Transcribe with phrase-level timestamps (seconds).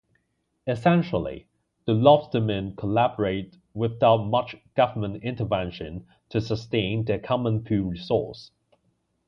[0.65, 1.45] Essentially,
[1.85, 8.49] the lobstermen collaborate without much government intervention to sustain their common-pool resource.